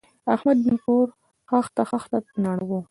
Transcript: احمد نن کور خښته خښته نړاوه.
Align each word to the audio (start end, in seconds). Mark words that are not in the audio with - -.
احمد 0.33 0.57
نن 0.65 0.77
کور 0.85 1.07
خښته 1.49 1.83
خښته 1.89 2.17
نړاوه. 2.45 2.79